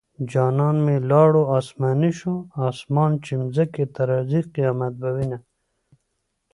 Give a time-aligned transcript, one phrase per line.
[0.31, 2.33] جانان مې لاړو اسماني شو
[2.69, 5.37] اسمان چې ځمکې ته راځي قيامت به وينه